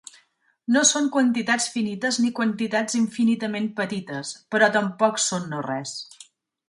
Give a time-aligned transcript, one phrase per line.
[0.75, 5.95] No són quantitats finites ni quantitats infinitament petites, però tampoc són no-res.